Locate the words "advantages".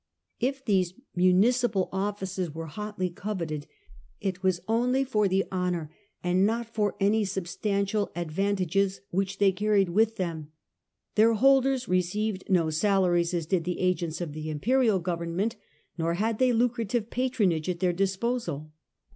8.15-9.01